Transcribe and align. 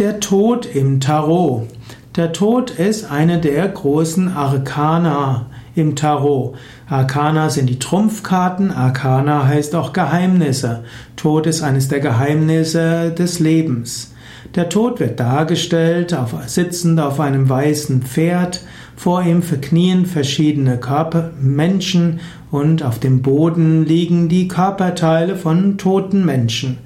Der 0.00 0.18
Tod 0.18 0.66
im 0.66 0.98
Tarot. 0.98 1.68
Der 2.16 2.32
Tod 2.32 2.72
ist 2.72 3.12
eine 3.12 3.40
der 3.40 3.68
großen 3.68 4.26
Arkana 4.26 5.46
im 5.76 5.94
Tarot. 5.94 6.56
Arkana 6.88 7.48
sind 7.48 7.70
die 7.70 7.78
Trumpfkarten, 7.78 8.72
Arkana 8.72 9.46
heißt 9.46 9.76
auch 9.76 9.92
Geheimnisse. 9.92 10.82
Tod 11.14 11.46
ist 11.46 11.62
eines 11.62 11.86
der 11.86 12.00
Geheimnisse 12.00 13.12
des 13.16 13.38
Lebens. 13.38 14.12
Der 14.56 14.68
Tod 14.68 14.98
wird 14.98 15.20
dargestellt, 15.20 16.12
auf, 16.12 16.34
sitzend 16.46 16.98
auf 16.98 17.20
einem 17.20 17.48
weißen 17.48 18.02
Pferd, 18.02 18.62
vor 18.96 19.22
ihm 19.22 19.42
verknien 19.42 20.06
verschiedene 20.06 20.78
Körper, 20.78 21.30
Menschen 21.40 22.18
und 22.50 22.82
auf 22.82 22.98
dem 22.98 23.22
Boden 23.22 23.84
liegen 23.84 24.28
die 24.28 24.48
Körperteile 24.48 25.36
von 25.36 25.78
toten 25.78 26.24
Menschen. 26.24 26.78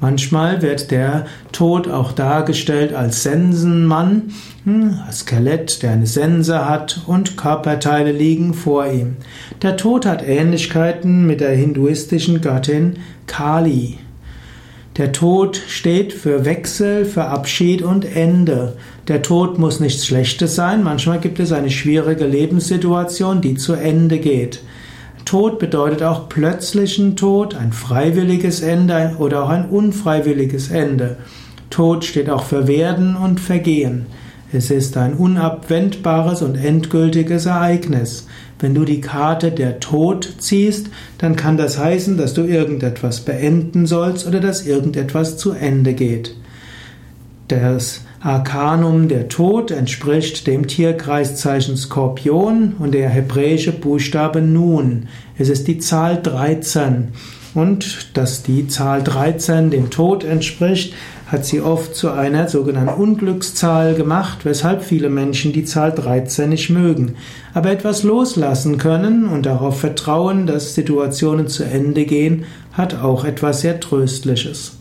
Manchmal 0.00 0.60
wird 0.60 0.90
der 0.90 1.26
Tod 1.52 1.88
auch 1.88 2.12
dargestellt 2.12 2.92
als 2.92 3.22
Sensenmann, 3.22 4.34
hm, 4.64 4.98
Skelett, 5.12 5.82
der 5.82 5.92
eine 5.92 6.06
Sense 6.06 6.68
hat 6.68 7.02
und 7.06 7.36
Körperteile 7.36 8.12
liegen 8.12 8.54
vor 8.54 8.86
ihm. 8.86 9.16
Der 9.62 9.76
Tod 9.76 10.04
hat 10.04 10.26
Ähnlichkeiten 10.26 11.26
mit 11.26 11.40
der 11.40 11.54
hinduistischen 11.54 12.40
Göttin 12.40 12.98
Kali. 13.26 13.98
Der 14.96 15.10
Tod 15.10 15.60
steht 15.68 16.12
für 16.12 16.44
Wechsel, 16.44 17.04
für 17.04 17.24
Abschied 17.24 17.82
und 17.82 18.04
Ende. 18.04 18.76
Der 19.08 19.22
Tod 19.22 19.58
muss 19.58 19.80
nichts 19.80 20.06
Schlechtes 20.06 20.54
sein, 20.54 20.84
manchmal 20.84 21.18
gibt 21.18 21.40
es 21.40 21.50
eine 21.50 21.70
schwierige 21.70 22.26
Lebenssituation, 22.26 23.40
die 23.40 23.56
zu 23.56 23.72
Ende 23.72 24.18
geht. 24.18 24.60
Tod 25.24 25.58
bedeutet 25.58 26.02
auch 26.02 26.28
plötzlichen 26.28 27.16
Tod, 27.16 27.54
ein 27.54 27.72
freiwilliges 27.72 28.60
Ende 28.60 29.16
oder 29.18 29.44
auch 29.44 29.48
ein 29.48 29.68
unfreiwilliges 29.68 30.70
Ende. 30.70 31.16
Tod 31.70 32.04
steht 32.04 32.28
auch 32.28 32.44
für 32.44 32.68
Werden 32.68 33.16
und 33.16 33.40
Vergehen. 33.40 34.06
Es 34.52 34.70
ist 34.70 34.96
ein 34.96 35.14
unabwendbares 35.14 36.42
und 36.42 36.54
endgültiges 36.54 37.46
Ereignis. 37.46 38.28
Wenn 38.60 38.74
du 38.74 38.84
die 38.84 39.00
Karte 39.00 39.50
der 39.50 39.80
Tod 39.80 40.36
ziehst, 40.38 40.90
dann 41.18 41.34
kann 41.34 41.56
das 41.56 41.78
heißen, 41.78 42.16
dass 42.16 42.34
du 42.34 42.42
irgendetwas 42.42 43.20
beenden 43.20 43.86
sollst 43.86 44.26
oder 44.26 44.40
dass 44.40 44.66
irgendetwas 44.66 45.36
zu 45.36 45.52
Ende 45.52 45.94
geht. 45.94 46.36
Das 47.48 48.00
Arkanum 48.20 49.08
der 49.08 49.28
Tod 49.28 49.70
entspricht 49.70 50.46
dem 50.46 50.66
Tierkreiszeichen 50.66 51.76
Skorpion 51.76 52.72
und 52.78 52.92
der 52.92 53.10
hebräische 53.10 53.72
Buchstabe 53.72 54.40
Nun. 54.40 55.08
Es 55.36 55.50
ist 55.50 55.68
die 55.68 55.76
Zahl 55.76 56.22
13. 56.22 57.08
Und 57.54 58.16
dass 58.16 58.42
die 58.42 58.66
Zahl 58.66 59.02
13 59.02 59.70
dem 59.70 59.90
Tod 59.90 60.24
entspricht, 60.24 60.94
hat 61.26 61.44
sie 61.44 61.60
oft 61.60 61.94
zu 61.94 62.10
einer 62.10 62.48
sogenannten 62.48 63.00
Unglückszahl 63.00 63.94
gemacht, 63.94 64.44
weshalb 64.44 64.82
viele 64.82 65.10
Menschen 65.10 65.52
die 65.52 65.64
Zahl 65.64 65.92
13 65.92 66.48
nicht 66.48 66.70
mögen. 66.70 67.16
Aber 67.52 67.70
etwas 67.70 68.04
loslassen 68.04 68.78
können 68.78 69.28
und 69.28 69.44
darauf 69.44 69.78
vertrauen, 69.78 70.46
dass 70.46 70.74
Situationen 70.74 71.48
zu 71.48 71.62
Ende 71.64 72.06
gehen, 72.06 72.46
hat 72.72 72.94
auch 72.94 73.26
etwas 73.26 73.60
sehr 73.60 73.80
Tröstliches. 73.80 74.78